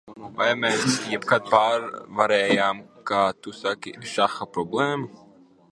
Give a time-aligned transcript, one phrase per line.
[0.37, 5.27] Vai mēs jebkad pārvarējām, kā tu saki, šaha problēmu?